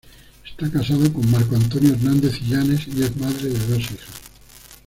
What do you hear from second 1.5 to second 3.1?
Antonio Hernández Illanes, y